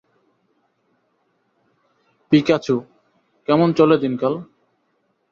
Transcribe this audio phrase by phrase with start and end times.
[2.31, 2.75] Pikachu,
[3.47, 4.33] কেমন চলে দিনকাল?